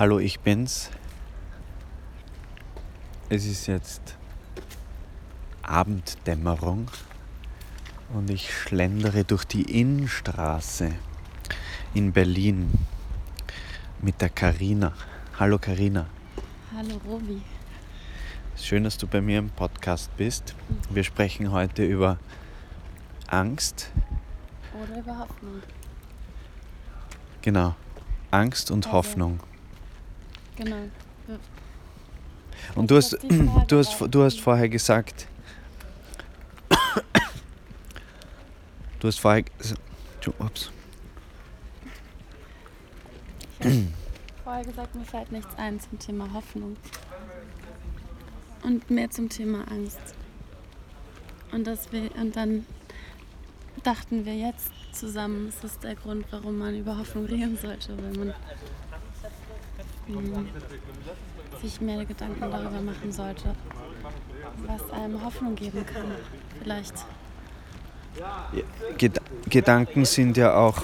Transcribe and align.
Hallo, 0.00 0.18
ich 0.18 0.40
bin's. 0.40 0.88
Es 3.28 3.44
ist 3.44 3.66
jetzt 3.66 4.16
Abenddämmerung 5.60 6.90
und 8.14 8.30
ich 8.30 8.50
schlendere 8.50 9.24
durch 9.24 9.44
die 9.44 9.78
Innenstraße 9.78 10.92
in 11.92 12.12
Berlin 12.14 12.72
mit 14.00 14.22
der 14.22 14.30
Karina. 14.30 14.94
Hallo 15.38 15.58
Karina. 15.58 16.06
Hallo 16.74 16.98
Robi. 17.06 17.42
Schön, 18.56 18.84
dass 18.84 18.96
du 18.96 19.06
bei 19.06 19.20
mir 19.20 19.38
im 19.38 19.50
Podcast 19.50 20.16
bist. 20.16 20.54
Wir 20.88 21.04
sprechen 21.04 21.52
heute 21.52 21.84
über 21.84 22.16
Angst. 23.26 23.90
Oder 24.82 24.98
über 24.98 25.18
Hoffnung. 25.18 25.62
Genau. 27.42 27.74
Angst 28.30 28.70
und 28.70 28.86
Also, 28.86 28.96
Hoffnung. 28.96 29.40
Genau. 30.60 30.90
Und 32.74 32.90
du 32.90 32.96
hast, 32.96 33.16
du 33.66 33.78
hast, 33.78 33.98
du 34.10 34.22
hast 34.22 34.40
vorher 34.40 34.68
gesagt, 34.68 35.26
du 39.00 39.08
hast 39.08 39.20
vorher, 39.20 39.44
ups, 40.38 40.70
Vorher 44.44 44.64
gesagt, 44.64 44.94
mir 44.94 45.04
fällt 45.04 45.32
nichts 45.32 45.54
ein 45.56 45.80
zum 45.80 45.98
Thema 45.98 46.30
Hoffnung. 46.34 46.76
Und 48.62 48.90
mehr 48.90 49.10
zum 49.10 49.30
Thema 49.30 49.66
Angst. 49.70 50.14
Und, 51.52 51.66
das 51.66 51.90
wir, 51.90 52.14
und 52.16 52.36
dann 52.36 52.66
dachten 53.82 54.26
wir 54.26 54.36
jetzt 54.36 54.70
zusammen, 54.92 55.48
es 55.48 55.64
ist 55.64 55.82
der 55.82 55.94
Grund, 55.94 56.26
warum 56.30 56.58
man 56.58 56.76
über 56.78 56.98
Hoffnung 56.98 57.24
reden 57.24 57.56
sollte, 57.56 57.96
weil 57.96 58.12
man 58.12 58.34
sich 61.62 61.80
mehr 61.80 62.04
Gedanken 62.04 62.40
darüber 62.40 62.80
machen 62.80 63.12
sollte, 63.12 63.54
was 64.66 64.90
einem 64.90 65.24
Hoffnung 65.24 65.54
geben 65.54 65.84
kann. 65.86 66.12
Vielleicht. 66.62 66.94
Ged 68.98 69.20
Gedanken 69.48 70.04
sind 70.04 70.36
ja 70.36 70.54
auch 70.54 70.82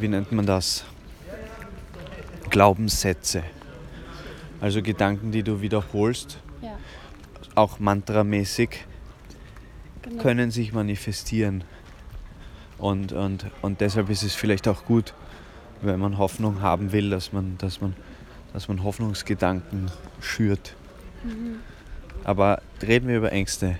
wie 0.00 0.08
nennt 0.08 0.32
man 0.32 0.46
das? 0.46 0.84
Glaubenssätze. 2.48 3.42
Also 4.60 4.80
Gedanken, 4.80 5.32
die 5.32 5.42
du 5.42 5.60
wiederholst, 5.60 6.38
Ja, 6.62 6.78
auch 7.54 7.78
mantramäßig, 7.78 8.86
genau. 10.02 10.22
können 10.22 10.50
sich 10.50 10.72
manifestieren. 10.72 11.64
Und, 12.78 13.12
und, 13.12 13.46
und 13.62 13.80
deshalb 13.80 14.10
ist 14.10 14.22
es 14.22 14.34
vielleicht 14.34 14.68
auch 14.68 14.84
gut, 14.84 15.14
wenn 15.82 15.98
man 15.98 16.18
Hoffnung 16.18 16.60
haben 16.60 16.92
will, 16.92 17.10
dass 17.10 17.32
man, 17.32 17.56
dass 17.58 17.80
man, 17.80 17.94
dass 18.52 18.68
man 18.68 18.82
Hoffnungsgedanken 18.82 19.90
schürt. 20.20 20.74
Mhm. 21.22 21.60
Aber 22.24 22.62
reden 22.82 23.08
wir 23.08 23.18
über 23.18 23.32
Ängste. 23.32 23.78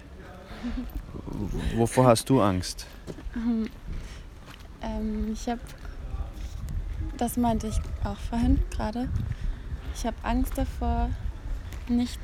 Wovor 1.77 2.07
hast 2.07 2.29
du 2.31 2.41
Angst? 2.41 2.87
Ähm, 4.83 5.33
ich 5.33 5.49
habe, 5.49 5.61
das 7.17 7.37
meinte 7.37 7.67
ich 7.67 7.77
auch 8.05 8.19
vorhin 8.19 8.61
gerade, 8.71 9.09
ich 9.95 10.07
habe 10.07 10.17
Angst 10.23 10.57
davor, 10.57 11.11
nicht, 11.89 12.19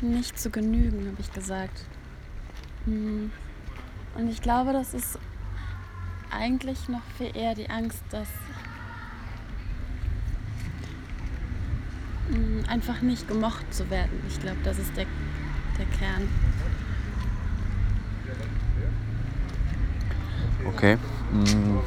nicht 0.00 0.38
zu 0.38 0.50
genügen, 0.50 1.06
habe 1.06 1.20
ich 1.20 1.32
gesagt. 1.32 1.84
Hm. 2.84 3.30
Und 4.16 4.28
ich 4.28 4.40
glaube, 4.42 4.72
das 4.72 4.94
ist 4.94 5.18
eigentlich 6.30 6.88
noch 6.88 7.02
viel 7.16 7.34
eher 7.36 7.54
die 7.54 7.68
Angst, 7.70 8.02
dass 8.10 8.28
hm, 12.30 12.64
einfach 12.68 13.00
nicht 13.00 13.26
gemocht 13.28 13.72
zu 13.72 13.88
werden. 13.90 14.20
Ich 14.28 14.38
glaube, 14.40 14.58
das 14.64 14.78
ist 14.78 14.96
der, 14.96 15.06
der 15.78 15.86
Kern. 15.98 16.28
Okay. 20.66 20.96
Mm, 21.32 21.78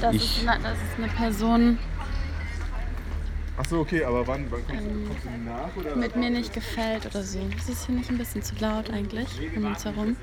Das, 0.00 0.14
Ich- 0.14 0.38
ist, 0.38 0.42
na, 0.44 0.58
das 0.58 0.74
ist 0.74 0.98
eine 0.98 1.08
Person, 1.08 1.78
Achso, 3.56 3.80
okay, 3.80 4.02
aber 4.04 4.26
wann, 4.26 4.46
wann 4.50 4.66
kommst, 4.66 4.82
Ähm, 4.82 5.04
du, 5.04 5.08
kommst 5.08 5.24
du 5.24 5.30
nach? 5.44 5.76
Oder? 5.76 5.96
mit 5.96 6.16
mir 6.16 6.30
nicht 6.30 6.54
gefällt 6.54 7.04
oder 7.06 7.22
so. 7.22 7.38
Ist 7.56 7.68
es 7.68 7.86
hier 7.86 7.94
nicht 7.94 8.10
ein 8.10 8.16
bisschen 8.16 8.42
zu 8.42 8.54
laut 8.60 8.90
eigentlich 8.90 9.28
um 9.54 9.66
uns 9.66 9.84
herum? 9.84 10.16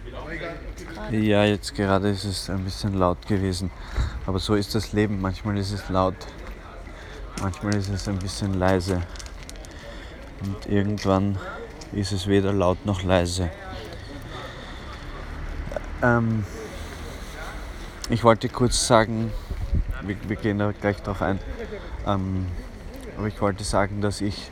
Ja, 1.12 1.44
jetzt 1.45 1.75
gerade 1.75 2.09
ist 2.09 2.23
es 2.23 2.50
ein 2.50 2.63
bisschen 2.63 2.97
laut 2.97 3.28
gewesen. 3.28 3.69
Aber 4.25 4.40
so 4.40 4.56
ist 4.56 4.73
das 4.73 4.94
Leben. 4.94 5.22
Manchmal 5.22 5.57
ist 5.57 5.72
es 5.72 5.90
laut, 5.90 6.16
manchmal 7.41 7.75
ist 7.75 7.90
es 7.90 8.07
ein 8.07 8.17
bisschen 8.17 8.56
leise. 8.56 9.03
Und 10.41 10.66
irgendwann 10.66 11.38
ist 11.91 12.11
es 12.11 12.25
weder 12.28 12.51
laut 12.51 12.84
noch 12.85 13.03
leise. 13.03 13.51
Ähm, 16.01 16.46
ich 18.09 18.23
wollte 18.23 18.50
kurz 18.50 18.88
sagen, 18.88 19.31
wir, 20.01 20.16
wir 20.28 20.35
gehen 20.35 20.57
da 20.57 20.72
gleich 20.72 21.01
drauf 21.03 21.22
ein, 21.22 21.40
ähm, 22.07 22.47
aber 23.19 23.28
ich 23.28 23.41
wollte 23.41 23.66
sagen, 23.66 24.00
dass 24.00 24.22
ich 24.22 24.50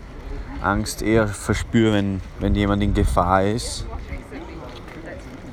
Angst 0.62 1.02
eher 1.02 1.30
verspüre, 1.30 1.94
wenn, 1.94 2.20
wenn 2.40 2.54
jemand 2.54 2.84
in 2.84 2.94
Gefahr 2.94 3.46
ist 3.46 3.86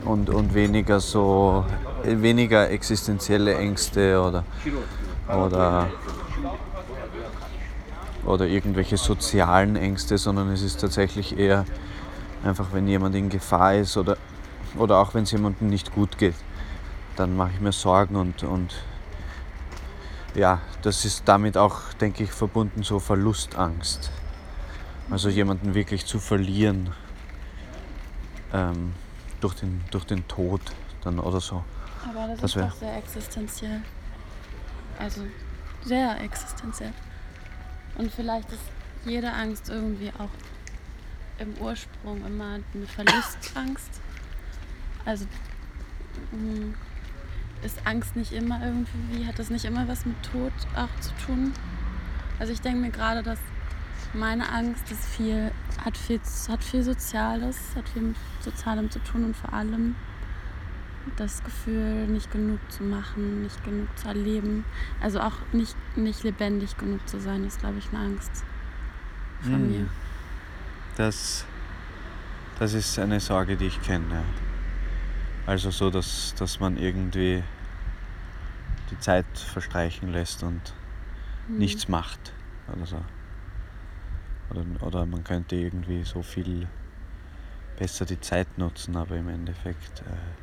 und, 0.05 0.31
und 0.31 0.53
weniger 0.53 0.99
so 0.99 1.65
weniger 2.03 2.69
existenzielle 2.71 3.57
Ängste 3.57 4.21
oder 4.21 4.45
oder 5.29 5.87
oder 8.27 8.47
irgendwelche 8.49 8.97
sozialen 8.97 9.77
Ängste, 9.77 10.19
sondern 10.19 10.51
es 10.51 10.63
ist 10.63 10.81
tatsächlich 10.81 11.39
eher 11.39 11.67
einfach, 12.43 12.73
wenn 12.73 12.89
jemand 12.89 13.15
in 13.15 13.29
Gefahr 13.29 13.77
ist 13.77 13.97
oder 13.97 14.17
oder 14.77 14.99
auch 14.99 15.15
wenn 15.15 15.23
es 15.23 15.31
jemandem 15.31 15.69
nicht 15.69 15.95
gut 15.95 16.19
geht, 16.19 16.35
dann 17.15 17.37
mache 17.37 17.53
ich 17.55 17.61
mir 17.61 17.71
Sorgen 17.71 18.17
und 18.17 18.43
und 18.43 18.75
ja, 20.35 20.61
das 20.83 21.05
ist 21.05 21.23
damit 21.27 21.57
auch, 21.57 21.93
denke 21.95 22.25
ich, 22.25 22.33
verbunden 22.33 22.83
so 22.83 22.99
Verlustangst. 22.99 24.11
Also 25.11 25.29
jemanden 25.29 25.75
wirklich 25.75 26.07
zu 26.07 26.19
verlieren 26.19 26.93
ähm, 28.53 28.95
durch, 29.41 29.55
den, 29.55 29.85
durch 29.91 30.05
den 30.05 30.27
Tod 30.29 30.61
dann 31.03 31.19
oder 31.19 31.41
so. 31.41 31.63
Aber 32.09 32.29
das, 32.29 32.41
Das 32.41 32.57
ist 32.57 32.63
doch 32.63 32.75
sehr 32.75 32.97
existenziell. 32.97 33.83
Also 34.99 35.23
sehr 35.85 36.21
existenziell. 36.21 36.93
Und 37.97 38.11
vielleicht 38.13 38.51
ist 38.51 38.63
jede 39.05 39.33
Angst 39.33 39.69
irgendwie 39.69 40.11
auch 40.19 40.31
im 41.39 41.55
Ursprung 41.59 42.25
immer 42.25 42.59
eine 42.75 42.87
Verlustangst. 42.87 44.01
Also 45.05 45.27
mh, 46.33 46.75
ist 47.65 47.87
Angst 47.87 48.15
nicht 48.17 48.33
immer 48.33 48.61
irgendwie, 48.65 49.27
hat 49.27 49.39
das 49.39 49.51
nicht 49.51 49.65
immer 49.65 49.89
was 49.89 50.05
mit 50.05 50.17
Tod 50.23 50.53
auch 50.77 51.01
zu 51.01 51.11
tun? 51.27 51.53
Also 52.39 52.53
ich 52.53 52.61
denke 52.61 52.81
mir 52.81 52.91
gerade, 52.91 53.23
dass 53.23 53.39
meine 54.13 54.49
Angst 54.51 54.91
ist 54.91 55.05
viel, 55.07 55.51
hat 55.85 55.97
viel, 55.97 56.21
hat 56.49 56.63
viel 56.63 56.83
Soziales, 56.83 57.57
hat 57.77 57.89
viel 57.89 58.03
mit 58.03 58.17
Sozialem 58.41 58.91
zu 58.91 58.99
tun 59.01 59.25
und 59.25 59.37
vor 59.37 59.53
allem 59.53 59.97
das 61.17 61.43
Gefühl, 61.45 62.07
nicht 62.07 62.31
genug 62.31 62.61
zu 62.71 62.83
machen, 62.83 63.43
nicht 63.43 63.63
genug 63.65 63.89
zu 63.99 64.09
erleben. 64.09 64.65
Also 65.01 65.21
auch 65.21 65.35
nicht, 65.53 65.77
nicht 65.97 66.23
lebendig 66.23 66.77
genug 66.77 67.07
zu 67.09 67.21
sein, 67.21 67.45
ist, 67.45 67.61
glaube 67.61 67.79
ich, 67.79 67.89
eine 67.93 68.05
Angst 68.07 68.45
von 69.41 69.67
Mm. 69.67 69.71
mir. 69.71 69.87
Das, 70.97 71.45
das 72.59 72.73
ist 72.73 72.99
eine 72.99 73.21
Sorge, 73.21 73.57
die 73.57 73.67
ich 73.67 73.83
kenne. 73.83 74.23
Also 75.47 75.71
so, 75.71 75.91
dass, 75.91 76.35
dass 76.39 76.59
man 76.61 76.79
irgendwie 76.79 77.43
die 78.95 79.01
Zeit 79.01 79.27
verstreichen 79.37 80.13
lässt 80.13 80.43
und 80.43 80.75
Hm. 81.47 81.59
nichts 81.59 81.89
macht 81.89 82.33
oder 82.75 82.87
so. 82.87 83.01
Oder, 84.51 84.65
oder 84.81 85.07
man 85.07 85.25
könnte 85.25 85.57
irgendwie 85.57 86.03
so 86.05 86.23
viel 86.23 86.69
besser 87.79 88.07
die 88.07 88.21
Zeit 88.21 88.57
nutzen, 88.57 88.97
aber 88.97 89.17
im 89.17 89.29
Endeffekt 89.29 90.03
äh, 90.03 90.35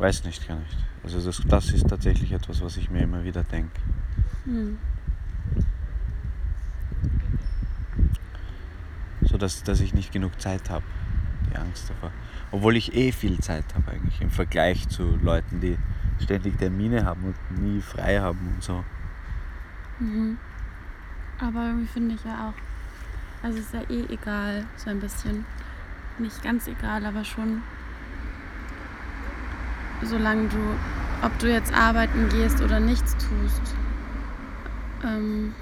weiß 0.00 0.24
nicht, 0.24 0.48
gar 0.48 0.58
nicht. 0.58 0.76
Also 1.04 1.20
das, 1.20 1.42
das 1.46 1.70
ist 1.70 1.88
tatsächlich 1.88 2.32
etwas, 2.32 2.62
was 2.62 2.76
ich 2.76 2.90
mir 2.90 3.02
immer 3.02 3.24
wieder 3.24 3.42
denke. 3.42 3.80
Hm. 4.44 4.78
So 9.22 9.36
dass, 9.38 9.62
dass 9.62 9.80
ich 9.80 9.92
nicht 9.94 10.12
genug 10.12 10.40
Zeit 10.40 10.70
habe. 10.70 10.84
Die 11.52 11.56
Angst 11.56 11.90
davor. 11.90 12.10
Obwohl 12.52 12.76
ich 12.76 12.94
eh 12.94 13.12
viel 13.12 13.38
Zeit 13.40 13.64
habe 13.74 13.92
eigentlich 13.92 14.20
im 14.20 14.30
Vergleich 14.30 14.88
zu 14.88 15.16
Leuten, 15.22 15.60
die 15.60 15.76
ständig 16.20 16.58
Termine 16.58 17.04
haben 17.04 17.24
und 17.24 17.62
nie 17.62 17.80
frei 17.80 18.20
haben 18.20 18.54
und 18.54 18.62
so. 18.62 18.84
Mhm. 19.98 20.38
Aber 21.40 21.66
irgendwie 21.66 21.86
finde 21.86 22.14
ich 22.14 22.24
ja 22.24 22.48
auch, 22.48 23.44
also 23.44 23.58
ist 23.58 23.72
ja 23.72 23.80
eh 23.88 24.04
egal, 24.12 24.66
so 24.76 24.90
ein 24.90 25.00
bisschen. 25.00 25.44
Nicht 26.18 26.42
ganz 26.42 26.68
egal, 26.68 27.06
aber 27.06 27.24
schon, 27.24 27.62
solange 30.02 30.48
du 30.48 30.58
ob 31.22 31.38
du 31.38 31.50
jetzt 31.50 31.72
arbeiten 31.74 32.28
gehst 32.28 32.62
oder 32.62 32.80
nichts 32.80 33.12
tust. 33.12 33.74
Ähm, 35.04 35.54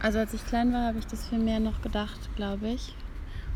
also 0.00 0.18
als 0.18 0.34
ich 0.34 0.44
klein 0.46 0.72
war, 0.72 0.88
habe 0.88 0.98
ich 0.98 1.06
das 1.06 1.28
viel 1.28 1.38
mehr 1.38 1.60
noch 1.60 1.80
gedacht, 1.82 2.18
glaube 2.36 2.68
ich. 2.68 2.96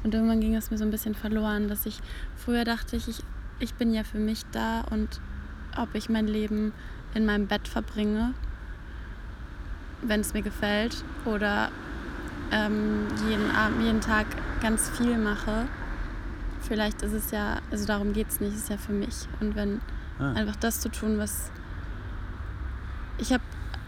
Und 0.05 0.15
irgendwann 0.15 0.41
ging 0.41 0.55
es 0.55 0.71
mir 0.71 0.79
so 0.79 0.85
ein 0.85 0.91
bisschen 0.91 1.15
verloren, 1.15 1.69
dass 1.69 1.87
ich 1.87 2.01
früher 2.37 2.65
dachte 2.65 2.97
ich, 2.97 3.09
ich, 3.09 3.23
ich 3.59 3.75
bin 3.75 3.93
ja 3.93 4.05
für 4.05 4.19
mich 4.19 4.45
da 4.53 4.83
und 4.83 5.21
ob 5.79 5.95
ich 5.95 6.09
mein 6.09 6.27
Leben 6.27 6.73
in 7.15 7.27
meinem 7.27 7.47
Bett 7.47 7.69
verbringe, 7.69 8.35
wenn 10.03 10.21
es 10.21 10.35
mir 10.35 10.43
gefällt, 10.43 11.05
oder 11.25 11.71
ähm, 12.53 13.07
jeden, 13.29 13.51
Abend, 13.51 13.83
jeden 13.83 14.01
Tag 14.01 14.27
ganz 14.61 14.91
viel 14.91 15.19
mache. 15.19 15.67
Vielleicht 16.61 17.03
ist 17.03 17.13
es 17.13 17.31
ja, 17.31 17.61
also 17.71 17.87
darum 17.87 18.13
geht 18.13 18.29
es 18.29 18.41
nicht, 18.41 18.53
es 18.53 18.63
ist 18.63 18.69
ja 18.71 18.77
für 18.77 18.93
mich. 18.93 19.27
Und 19.41 19.57
wenn 19.57 19.81
Ah. 20.19 20.33
einfach 20.33 20.57
das 20.57 20.81
zu 20.81 20.89
tun, 20.89 21.19
was 21.19 21.51
ich 23.19 23.33
habe, 23.33 23.43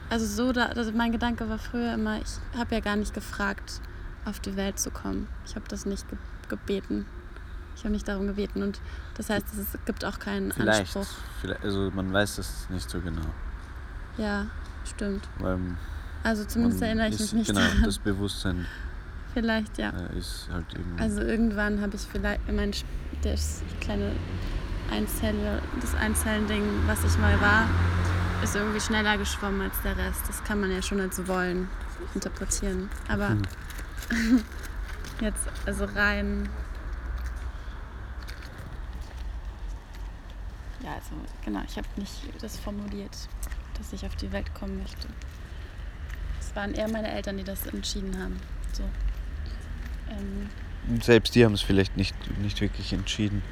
also 0.09 0.27
so, 0.27 0.53
da, 0.53 0.67
also 0.67 0.93
mein 0.93 1.13
Gedanke 1.13 1.49
war 1.49 1.59
früher 1.59 1.95
immer, 1.95 2.19
ich 2.19 2.59
habe 2.59 2.75
ja 2.75 2.81
gar 2.81 2.97
nicht 2.97 3.15
gefragt, 3.15 3.81
auf 4.25 4.39
die 4.41 4.57
Welt 4.57 4.79
zu 4.79 4.91
kommen. 4.91 5.29
Ich 5.47 5.57
habe 5.57 5.67
das 5.69 5.87
nicht 5.87 6.09
ge 6.09 6.19
gebeten. 6.49 7.07
Ich 7.81 7.85
habe 7.85 7.95
nicht 7.95 8.07
darum 8.07 8.27
gebeten 8.27 8.63
und 8.63 8.79
das 9.17 9.31
heißt, 9.31 9.47
es 9.59 9.79
gibt 9.87 10.05
auch 10.05 10.19
keinen 10.19 10.53
Vielleicht, 10.53 10.95
Anspruch. 10.95 11.07
vielleicht. 11.41 11.65
Also 11.65 11.91
man 11.95 12.13
weiß 12.13 12.37
das 12.37 12.69
nicht 12.69 12.91
so 12.91 13.01
genau. 13.01 13.25
Ja, 14.19 14.45
stimmt. 14.87 15.27
Weil 15.39 15.59
Also 16.23 16.45
zumindest 16.45 16.83
erinnere 16.83 17.09
ich 17.09 17.15
ist, 17.15 17.21
mich 17.21 17.33
nicht 17.33 17.47
Genau, 17.49 17.61
daran. 17.63 17.83
das 17.85 17.99
Bewusstsein 17.99 18.67
Vielleicht, 19.33 19.79
ja. 19.79 19.91
äh, 19.91 20.19
ist 20.19 20.51
halt. 20.53 20.67
Also 20.99 21.23
irgendwann 21.23 21.81
habe 21.81 21.97
ich 21.97 22.03
vielleicht 22.03 22.53
mein 22.53 22.73
das 23.23 23.63
kleine 23.81 24.13
Einzelle, 24.91 25.63
das 25.81 25.95
Einzellending, 25.95 26.63
was 26.87 27.03
ich 27.03 27.17
mal 27.17 27.41
war, 27.41 27.67
ist 28.43 28.57
irgendwie 28.57 28.81
schneller 28.81 29.17
geschwommen 29.17 29.63
als 29.63 29.81
der 29.83 29.97
Rest. 29.97 30.21
Das 30.29 30.45
kann 30.45 30.61
man 30.61 30.71
ja 30.71 30.83
schon 30.83 31.01
als 31.01 31.27
wollen 31.27 31.67
interpretieren. 32.15 32.91
Aber 33.09 33.31
Hm. 33.31 33.43
jetzt 35.23 35.49
also 35.65 35.87
rein. 35.87 36.47
Ja, 40.91 40.97
also 40.97 41.15
genau, 41.45 41.61
ich 41.69 41.77
habe 41.77 41.87
nicht 41.97 42.13
das 42.41 42.59
formuliert, 42.59 43.17
dass 43.79 43.93
ich 43.93 44.05
auf 44.05 44.17
die 44.17 44.33
Welt 44.33 44.53
kommen 44.55 44.79
möchte. 44.79 45.07
Es 46.41 46.55
waren 46.57 46.75
eher 46.75 46.89
meine 46.89 47.11
Eltern, 47.13 47.37
die 47.37 47.45
das 47.45 47.67
entschieden 47.67 48.21
haben. 48.21 48.41
So. 48.73 48.83
Ähm, 50.11 50.51
Selbst 51.01 51.35
die 51.35 51.45
haben 51.45 51.55
es 51.55 51.63
vielleicht 51.63 51.97
nicht, 51.97 52.15
nicht 52.41 52.61
wirklich 52.61 52.93
entschieden. 52.93 53.43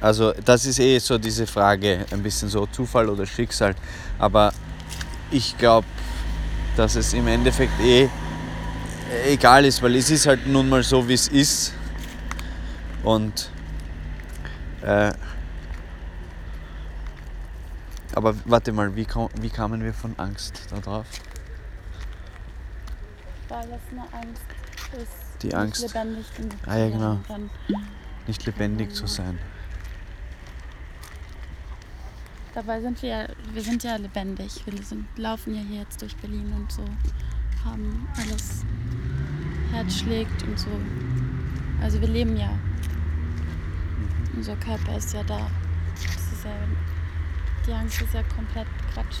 Also 0.00 0.32
das 0.32 0.64
ist 0.64 0.78
eh 0.78 0.98
so 0.98 1.18
diese 1.18 1.46
Frage, 1.46 2.06
ein 2.10 2.22
bisschen 2.22 2.48
so 2.48 2.66
Zufall 2.66 3.08
oder 3.08 3.26
Schicksal. 3.26 3.74
Aber 4.18 4.52
ich 5.30 5.56
glaube, 5.58 5.86
dass 6.76 6.94
es 6.94 7.12
im 7.12 7.26
Endeffekt 7.26 7.78
eh 7.80 8.08
egal 9.26 9.66
ist, 9.66 9.82
weil 9.82 9.96
es 9.96 10.10
ist 10.10 10.26
halt 10.26 10.46
nun 10.46 10.68
mal 10.68 10.82
so, 10.82 11.06
wie 11.06 11.14
es 11.14 11.28
ist. 11.28 11.74
Und 13.02 13.50
äh, 14.82 15.12
aber 18.14 18.34
warte 18.44 18.72
mal, 18.72 18.94
wie, 18.96 19.04
kam, 19.04 19.28
wie 19.40 19.50
kamen 19.50 19.82
wir 19.82 19.92
von 19.94 20.14
Angst 20.18 20.62
da 20.70 20.78
drauf? 20.80 21.06
Weil 23.48 23.68
das 23.68 23.80
eine 23.90 24.02
Angst 24.12 24.42
ist. 24.92 25.42
Die 25.42 25.46
nicht 25.48 25.56
Angst. 25.56 25.82
Lebendig 25.82 26.36
genug 26.36 26.52
Ah, 26.66 26.76
ja, 26.76 26.88
genau. 26.88 27.18
Nicht 28.26 28.46
lebendig 28.46 28.94
zu 28.94 29.06
sein. 29.06 29.38
Dabei 32.54 32.80
sind 32.80 33.02
wir 33.02 33.08
ja, 33.08 33.26
wir 33.52 33.62
sind 33.62 33.82
ja 33.82 33.96
lebendig. 33.96 34.64
Wir 34.64 34.80
sind, 34.82 35.06
laufen 35.18 35.54
ja 35.54 35.60
hier 35.62 35.80
jetzt 35.80 36.00
durch 36.00 36.16
Berlin 36.16 36.52
und 36.54 36.70
so. 36.70 36.84
Haben 37.64 38.08
alles. 38.16 38.64
Herz 39.72 39.98
schlägt 39.98 40.42
und 40.44 40.58
so. 40.58 40.68
Also 41.82 42.00
wir 42.00 42.08
leben 42.08 42.36
ja. 42.36 42.52
Mhm. 42.52 44.36
Unser 44.36 44.56
Körper 44.56 44.96
ist 44.96 45.12
ja 45.12 45.24
da. 45.24 45.50
Das 45.94 46.32
ist 46.32 46.44
ja, 46.44 46.50
die 47.66 47.72
Angst 47.72 48.02
ist 48.02 48.14
ja 48.14 48.22
komplett 48.34 48.66
Quatsch. 48.92 49.20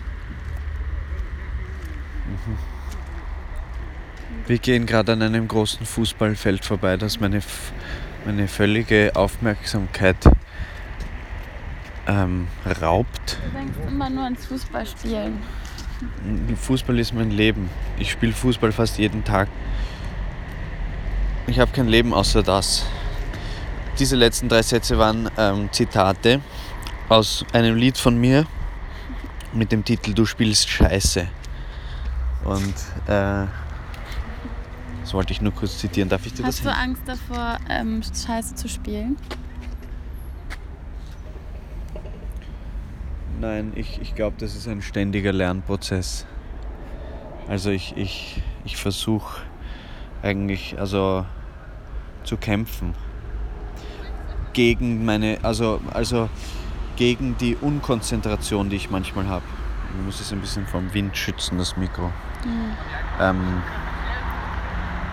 Wir 4.46 4.58
gehen 4.58 4.86
gerade 4.86 5.12
an 5.12 5.22
einem 5.22 5.48
großen 5.48 5.86
Fußballfeld 5.86 6.64
vorbei, 6.64 6.96
das 6.96 7.20
meine, 7.20 7.40
meine 8.24 8.48
völlige 8.48 9.12
Aufmerksamkeit 9.14 10.16
ähm, 12.06 12.48
raubt. 12.80 13.38
Du 13.44 13.58
denkst 13.58 13.78
immer 13.88 14.10
nur 14.10 14.24
ans 14.24 14.44
Fußballspielen. 14.46 15.38
Fußball 16.56 16.98
ist 16.98 17.14
mein 17.14 17.30
Leben. 17.30 17.70
Ich 17.98 18.10
spiele 18.10 18.32
Fußball 18.32 18.72
fast 18.72 18.98
jeden 18.98 19.24
Tag. 19.24 19.48
Ich 21.46 21.58
habe 21.58 21.70
kein 21.72 21.88
Leben 21.88 22.12
außer 22.12 22.42
das. 22.42 22.84
Diese 23.98 24.16
letzten 24.16 24.48
drei 24.48 24.62
Sätze 24.62 24.98
waren 24.98 25.30
ähm, 25.38 25.68
Zitate 25.70 26.40
aus 27.08 27.44
einem 27.52 27.76
Lied 27.76 27.98
von 27.98 28.18
mir 28.18 28.46
mit 29.52 29.72
dem 29.72 29.84
Titel 29.84 30.14
Du 30.14 30.26
spielst 30.26 30.68
Scheiße. 30.68 31.28
Und 32.44 32.74
äh, 33.06 33.46
das 35.00 35.12
wollte 35.12 35.32
ich 35.32 35.40
nur 35.40 35.52
kurz 35.52 35.78
zitieren. 35.78 36.08
Darf 36.08 36.26
ich 36.26 36.32
dir 36.34 36.42
das 36.42 36.56
Hast 36.56 36.64
du 36.64 36.72
Angst 36.72 37.02
davor, 37.06 37.58
ähm, 37.68 38.02
Scheiße 38.02 38.54
zu 38.54 38.68
spielen? 38.68 39.16
Nein, 43.40 43.72
ich, 43.74 44.00
ich 44.00 44.14
glaube, 44.14 44.36
das 44.38 44.54
ist 44.54 44.68
ein 44.68 44.80
ständiger 44.80 45.32
Lernprozess. 45.32 46.26
Also 47.48 47.70
ich, 47.70 47.96
ich, 47.96 48.42
ich 48.64 48.76
versuche 48.76 49.42
eigentlich 50.22 50.78
also 50.78 51.26
zu 52.24 52.38
kämpfen 52.38 52.94
gegen 54.54 55.04
meine, 55.04 55.38
also, 55.42 55.80
also 55.92 56.30
gegen 56.96 57.36
die 57.38 57.56
Unkonzentration, 57.56 58.70
die 58.70 58.76
ich 58.76 58.90
manchmal 58.90 59.28
habe. 59.28 59.44
Ich 59.96 60.04
muss 60.04 60.20
es 60.20 60.32
ein 60.32 60.40
bisschen 60.40 60.66
vom 60.66 60.92
Wind 60.92 61.16
schützen, 61.16 61.58
das 61.58 61.76
Mikro. 61.76 62.10
Ähm, 63.20 63.62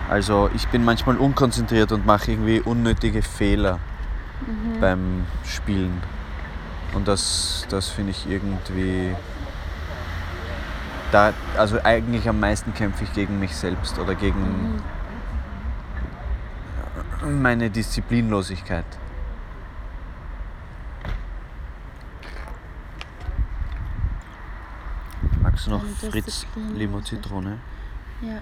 also 0.08 0.50
ich 0.54 0.68
bin 0.68 0.84
manchmal 0.84 1.16
unkonzentriert 1.16 1.92
und 1.92 2.04
mache 2.04 2.32
irgendwie 2.32 2.60
unnötige 2.60 3.22
Fehler 3.22 3.78
beim 4.80 5.24
Spielen. 5.44 6.02
Und 6.94 7.08
das, 7.08 7.66
das 7.70 7.88
finde 7.88 8.10
ich 8.10 8.28
irgendwie. 8.28 9.14
Da, 11.10 11.32
also 11.58 11.78
eigentlich 11.82 12.28
am 12.28 12.40
meisten 12.40 12.74
kämpfe 12.74 13.04
ich 13.04 13.12
gegen 13.12 13.38
mich 13.38 13.54
selbst 13.54 13.98
oder 13.98 14.14
gegen 14.14 14.82
meine 17.22 17.70
Disziplinlosigkeit. 17.70 18.86
Du 25.64 25.70
noch 25.70 25.84
Fritz 25.84 26.46
Limo. 26.74 27.00
Zitrone? 27.00 27.58
Ja. 28.20 28.40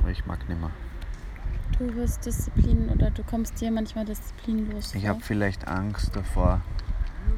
Aber 0.00 0.10
ich 0.10 0.24
mag 0.26 0.48
nicht 0.48 0.60
mehr. 0.60 0.70
Du 1.78 1.94
wirst 1.94 2.26
Disziplin 2.26 2.88
oder 2.90 3.10
du 3.10 3.22
kommst 3.22 3.60
dir 3.60 3.70
manchmal 3.70 4.04
disziplinlos 4.04 4.94
Ich 4.94 5.06
habe 5.06 5.20
vielleicht 5.20 5.66
Angst 5.68 6.14
davor, 6.14 6.60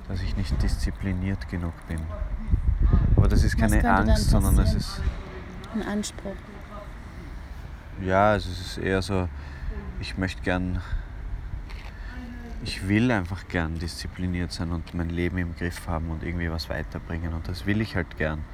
dass 0.08 0.22
ich 0.22 0.36
nicht 0.36 0.60
diszipliniert 0.62 1.48
genug 1.48 1.74
bin. 1.86 2.00
Aber 3.16 3.28
das 3.28 3.44
ist 3.44 3.56
keine 3.56 3.82
Angst, 3.88 4.30
sondern 4.30 4.58
es 4.58 4.74
passieren? 4.74 4.78
ist 4.78 5.00
einen 5.72 5.82
Anspruch. 5.82 6.34
Ja, 8.00 8.32
also 8.32 8.50
es 8.50 8.60
ist 8.60 8.78
eher 8.78 9.00
so, 9.02 9.28
ich 10.00 10.18
möchte 10.18 10.42
gern, 10.42 10.80
ich 12.64 12.88
will 12.88 13.10
einfach 13.10 13.48
gern 13.48 13.78
diszipliniert 13.78 14.52
sein 14.52 14.70
und 14.70 14.94
mein 14.94 15.10
Leben 15.10 15.38
im 15.38 15.54
Griff 15.56 15.88
haben 15.88 16.10
und 16.10 16.22
irgendwie 16.22 16.50
was 16.50 16.68
weiterbringen 16.68 17.32
und 17.32 17.48
das 17.48 17.66
will 17.66 17.80
ich 17.80 17.96
halt 17.96 18.16
gern. 18.18 18.44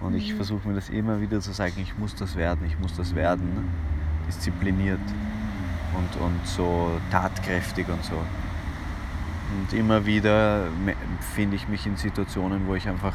Und 0.00 0.14
ich 0.14 0.34
versuche 0.34 0.68
mir 0.68 0.74
das 0.74 0.88
immer 0.88 1.20
wieder 1.20 1.40
zu 1.40 1.52
sagen, 1.52 1.74
ich 1.80 1.96
muss 1.96 2.14
das 2.16 2.34
werden, 2.36 2.66
ich 2.66 2.78
muss 2.78 2.96
das 2.96 3.14
werden, 3.14 3.54
ne? 3.54 3.62
diszipliniert 4.26 5.00
und, 5.96 6.20
und 6.20 6.46
so 6.46 6.90
tatkräftig 7.10 7.88
und 7.88 8.04
so. 8.04 8.16
Und 8.16 9.72
immer 9.72 10.04
wieder 10.04 10.66
finde 11.34 11.56
ich 11.56 11.68
mich 11.68 11.86
in 11.86 11.96
Situationen, 11.96 12.66
wo 12.66 12.74
ich 12.74 12.88
einfach 12.88 13.14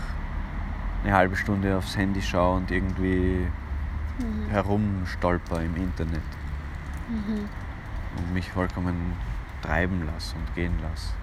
eine 1.04 1.14
halbe 1.14 1.36
Stunde 1.36 1.78
aufs 1.78 1.98
Handy 1.98 2.22
schaue 2.22 2.58
und 2.58 2.72
irgendwie 2.72 3.46
herumstolper 4.50 5.62
im 5.62 5.76
Internet 5.76 6.22
und 8.18 8.34
mich 8.34 8.50
vollkommen 8.52 9.14
treiben 9.62 10.06
lasse 10.06 10.36
und 10.36 10.56
gehen 10.56 10.74
lasse. 10.82 11.14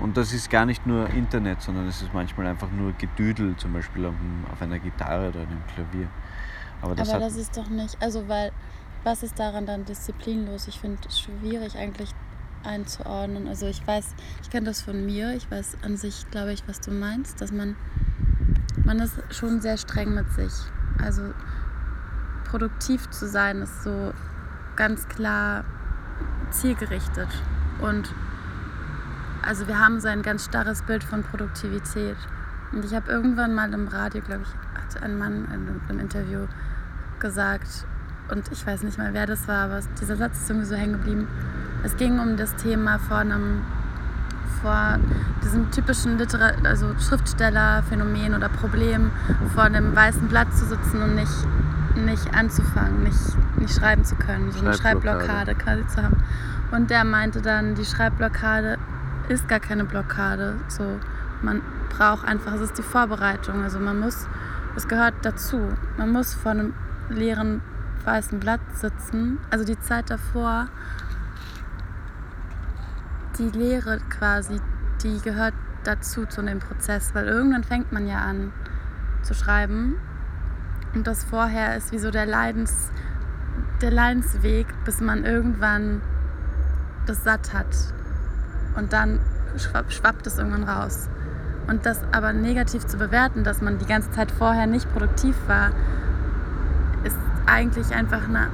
Und 0.00 0.16
das 0.16 0.32
ist 0.32 0.50
gar 0.50 0.66
nicht 0.66 0.86
nur 0.86 1.08
Internet, 1.10 1.62
sondern 1.62 1.86
es 1.86 2.02
ist 2.02 2.12
manchmal 2.12 2.46
einfach 2.46 2.70
nur 2.70 2.92
Gedüdel, 2.92 3.56
zum 3.56 3.72
Beispiel 3.72 4.06
auf, 4.06 4.14
auf 4.50 4.60
einer 4.60 4.78
Gitarre 4.78 5.28
oder 5.28 5.40
einem 5.40 5.62
Klavier. 5.74 6.08
Aber 6.80 6.94
das 6.94 7.10
Aber 7.10 7.20
das 7.20 7.36
ist 7.36 7.56
doch 7.56 7.68
nicht, 7.68 7.96
also 8.02 8.28
weil, 8.28 8.52
was 9.04 9.22
ist 9.22 9.38
daran 9.38 9.66
dann 9.66 9.84
disziplinlos? 9.84 10.66
Ich 10.66 10.80
finde 10.80 10.98
es 11.06 11.20
schwierig 11.20 11.76
eigentlich 11.76 12.10
einzuordnen. 12.64 13.48
Also 13.48 13.66
ich 13.66 13.86
weiß, 13.86 14.14
ich 14.42 14.50
kenne 14.50 14.66
das 14.66 14.80
von 14.82 15.04
mir, 15.04 15.34
ich 15.34 15.50
weiß 15.50 15.78
an 15.82 15.96
sich, 15.96 16.28
glaube 16.30 16.52
ich, 16.52 16.66
was 16.66 16.80
du 16.80 16.90
meinst, 16.90 17.40
dass 17.40 17.52
man, 17.52 17.76
man 18.84 18.98
ist 18.98 19.14
schon 19.30 19.60
sehr 19.60 19.76
streng 19.76 20.14
mit 20.14 20.30
sich. 20.32 20.52
Also 21.00 21.22
produktiv 22.44 23.08
zu 23.10 23.28
sein 23.28 23.62
ist 23.62 23.82
so 23.82 24.12
ganz 24.76 25.08
klar 25.08 25.64
zielgerichtet. 26.52 27.28
Und 27.80 28.14
also 29.42 29.66
wir 29.66 29.78
haben 29.78 30.00
so 30.00 30.08
ein 30.08 30.22
ganz 30.22 30.44
starres 30.44 30.82
Bild 30.82 31.02
von 31.02 31.22
Produktivität. 31.22 32.16
Und 32.72 32.84
ich 32.84 32.94
habe 32.94 33.10
irgendwann 33.10 33.54
mal 33.54 33.72
im 33.74 33.88
Radio, 33.88 34.22
glaube 34.22 34.42
ich, 34.42 34.80
hat 34.80 35.02
ein 35.02 35.18
Mann 35.18 35.46
in 35.46 35.68
einem 35.88 36.00
Interview 36.00 36.46
gesagt, 37.18 37.86
und 38.30 38.50
ich 38.50 38.66
weiß 38.66 38.82
nicht 38.82 38.98
mal, 38.98 39.12
wer 39.12 39.26
das 39.26 39.46
war, 39.48 39.64
aber 39.64 39.80
dieser 40.00 40.16
Satz 40.16 40.38
ist 40.38 40.50
irgendwie 40.50 40.68
so 40.68 40.74
hängen 40.74 40.94
geblieben. 40.94 41.28
Es 41.82 41.96
ging 41.96 42.18
um 42.18 42.36
das 42.36 42.54
Thema 42.56 42.98
vor 42.98 43.18
einem 43.18 43.62
vor 44.62 44.98
diesem 45.44 45.70
typischen 45.72 46.18
Literar 46.18 46.52
also 46.64 46.86
Schriftstellerphänomen 46.98 48.34
oder 48.34 48.48
Problem, 48.48 49.10
vor 49.54 49.64
einem 49.64 49.94
weißen 49.94 50.28
Blatt 50.28 50.54
zu 50.54 50.64
sitzen 50.64 51.02
und 51.02 51.16
nicht, 51.16 51.32
nicht 51.96 52.34
anzufangen, 52.34 53.02
nicht, 53.02 53.58
nicht 53.58 53.74
schreiben 53.74 54.04
zu 54.04 54.16
können, 54.16 54.50
so 54.50 54.60
eine 54.60 54.74
Schreibblockade 54.74 55.54
quasi 55.54 55.86
zu 55.86 56.02
haben. 56.02 56.16
Und 56.70 56.90
der 56.90 57.04
meinte 57.04 57.42
dann, 57.42 57.74
die 57.74 57.84
Schreibblockade 57.84 58.78
ist 59.28 59.48
gar 59.48 59.60
keine 59.60 59.84
Blockade. 59.84 60.56
So, 60.68 60.98
man 61.42 61.60
braucht 61.90 62.26
einfach, 62.26 62.54
es 62.54 62.62
ist 62.62 62.78
die 62.78 62.82
Vorbereitung. 62.82 63.62
Also 63.62 63.78
man 63.78 64.00
muss, 64.00 64.26
es 64.76 64.88
gehört 64.88 65.14
dazu. 65.22 65.60
Man 65.98 66.10
muss 66.10 66.34
vor 66.34 66.52
einem 66.52 66.74
leeren 67.08 67.60
weißen 68.04 68.40
Blatt 68.40 68.60
sitzen, 68.74 69.38
also 69.50 69.64
die 69.64 69.78
Zeit 69.78 70.10
davor, 70.10 70.66
die 73.38 73.48
Lehre 73.50 74.00
quasi, 74.10 74.60
die 75.02 75.20
gehört 75.20 75.54
dazu 75.84 76.26
zu 76.26 76.42
dem 76.42 76.58
Prozess, 76.58 77.14
weil 77.14 77.26
irgendwann 77.26 77.62
fängt 77.64 77.92
man 77.92 78.06
ja 78.06 78.18
an 78.18 78.52
zu 79.22 79.34
schreiben 79.34 79.96
und 80.94 81.06
das 81.06 81.24
vorher 81.24 81.76
ist 81.76 81.92
wie 81.92 81.98
so 81.98 82.10
der 82.10 82.26
Leidens 82.26 82.90
der 83.80 83.90
Leidensweg, 83.90 84.66
bis 84.84 85.00
man 85.00 85.24
irgendwann 85.24 86.00
das 87.06 87.24
satt 87.24 87.52
hat 87.52 87.66
und 88.76 88.92
dann 88.92 89.18
schwapp, 89.56 89.92
schwappt 89.92 90.26
es 90.26 90.38
irgendwann 90.38 90.64
raus. 90.64 91.08
Und 91.66 91.86
das 91.86 92.00
aber 92.12 92.32
negativ 92.32 92.86
zu 92.86 92.96
bewerten, 92.96 93.44
dass 93.44 93.60
man 93.60 93.78
die 93.78 93.86
ganze 93.86 94.10
Zeit 94.12 94.30
vorher 94.30 94.66
nicht 94.66 94.90
produktiv 94.92 95.36
war, 95.46 95.70
ist 97.04 97.16
eigentlich 97.46 97.92
einfach 97.94 98.28
eine, 98.28 98.48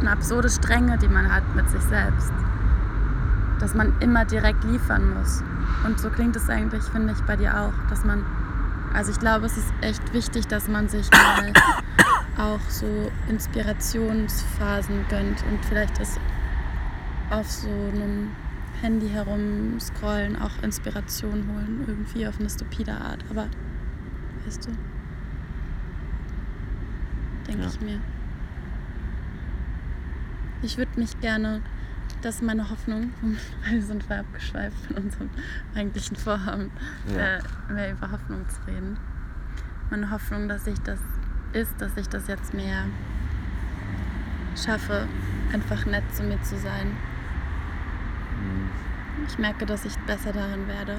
eine 0.00 0.10
absurde 0.10 0.48
Strenge, 0.48 0.98
die 0.98 1.08
man 1.08 1.32
hat 1.32 1.42
mit 1.54 1.68
sich 1.70 1.82
selbst. 1.82 2.32
Dass 3.60 3.74
man 3.74 3.92
immer 4.00 4.24
direkt 4.24 4.64
liefern 4.64 5.14
muss. 5.14 5.42
Und 5.84 6.00
so 6.00 6.10
klingt 6.10 6.36
es 6.36 6.48
eigentlich, 6.48 6.82
finde 6.84 7.12
ich, 7.12 7.22
bei 7.24 7.36
dir 7.36 7.58
auch, 7.58 7.72
dass 7.90 8.04
man, 8.04 8.24
also 8.94 9.10
ich 9.12 9.18
glaube, 9.18 9.46
es 9.46 9.56
ist 9.58 9.72
echt 9.82 10.12
wichtig, 10.14 10.46
dass 10.46 10.68
man 10.68 10.88
sich 10.88 11.10
mal 11.10 11.52
auch 12.38 12.60
so 12.70 13.10
Inspirationsphasen 13.28 15.04
gönnt 15.08 15.42
und 15.50 15.64
vielleicht 15.64 15.98
ist 15.98 16.18
auf 17.30 17.50
so 17.50 17.68
einem 17.68 18.30
Handy 18.80 19.08
herumscrollen 19.08 20.40
auch 20.40 20.50
Inspiration 20.62 21.44
holen, 21.52 21.84
irgendwie 21.86 22.26
auf 22.26 22.38
eine 22.40 22.48
stupide 22.50 22.92
Art. 22.92 23.24
Aber 23.30 23.46
weißt 24.46 24.66
du, 24.66 24.70
denke 27.46 27.62
Ja. 27.62 27.68
ich 27.68 27.80
mir. 27.80 28.00
Ich 30.62 30.78
würde 30.78 30.98
mich 30.98 31.18
gerne, 31.20 31.60
das 32.22 32.36
ist 32.36 32.42
meine 32.42 32.68
Hoffnung, 32.70 33.10
weil 33.64 33.72
wir 33.74 33.82
sind 33.82 34.02
voll 34.04 34.16
abgeschweift 34.18 34.76
von 34.86 34.96
unserem 34.96 35.30
eigentlichen 35.74 36.16
Vorhaben, 36.16 36.70
Ja. 37.08 37.36
äh, 37.36 37.40
mehr 37.72 37.92
über 37.92 38.10
Hoffnung 38.10 38.48
zu 38.48 38.56
reden. 38.66 38.96
Meine 39.90 40.10
Hoffnung, 40.10 40.48
dass 40.48 40.66
ich 40.66 40.78
das 40.80 40.98
ist, 41.52 41.80
dass 41.80 41.96
ich 41.96 42.08
das 42.08 42.26
jetzt 42.26 42.54
mehr 42.54 42.84
schaffe, 44.56 45.06
einfach 45.52 45.84
nett 45.86 46.04
zu 46.14 46.22
mir 46.22 46.40
zu 46.42 46.56
sein. 46.58 46.88
Mhm. 48.40 48.68
Ich 49.28 49.38
merke, 49.38 49.66
dass 49.66 49.84
ich 49.84 49.96
besser 50.00 50.32
darin 50.32 50.66
werde, 50.66 50.96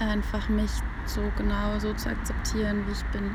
einfach 0.00 0.48
mich 0.48 0.70
so 1.06 1.22
genau 1.36 1.78
so 1.78 1.94
zu 1.94 2.10
akzeptieren, 2.10 2.86
wie 2.86 2.92
ich 2.92 3.04
bin. 3.06 3.30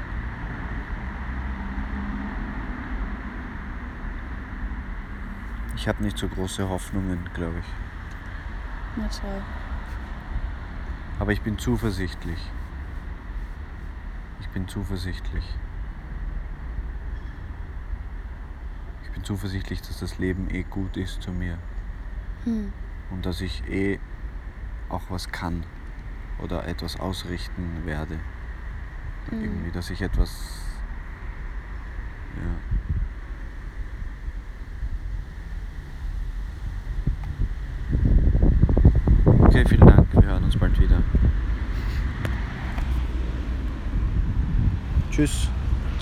Ich 5.84 5.90
habe 5.90 6.02
nicht 6.02 6.18
so 6.18 6.30
große 6.30 6.70
Hoffnungen, 6.70 7.30
glaube 7.34 7.60
ich. 7.60 7.66
Na 8.96 9.06
toll. 9.10 9.42
Aber 11.20 11.34
ich 11.34 11.42
bin 11.42 11.60
zuversichtlich. 11.60 12.40
Ich 14.40 14.48
bin 14.48 14.66
zuversichtlich. 14.70 15.44
Ich 19.04 19.10
bin 19.12 19.26
zuversichtlich, 19.26 19.82
dass 19.82 20.00
das 20.00 20.20
Leben 20.20 20.50
eh 20.52 20.64
gut 20.64 20.96
ist 20.96 21.22
zu 21.22 21.34
mir 21.34 21.58
Hm. 22.46 22.72
und 23.10 23.26
dass 23.26 23.42
ich 23.42 23.68
eh 23.68 24.00
auch 24.88 25.04
was 25.10 25.34
kann 25.34 25.66
oder 26.42 26.66
etwas 26.66 26.98
ausrichten 26.98 27.82
werde. 27.84 28.22
Mhm. 29.32 29.44
Irgendwie, 29.44 29.72
dass 29.72 29.90
ich 29.90 30.02
etwas. 30.02 30.62
Ja. 32.38 32.84
Okay, 39.54 39.66
vielen 39.68 39.86
Dank. 39.86 40.08
Wir 40.14 40.24
hören 40.24 40.44
uns 40.46 40.58
bald 40.58 40.80
wieder. 40.82 40.98
Tschüss. 45.24 45.48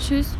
Tschüss. 0.00 0.36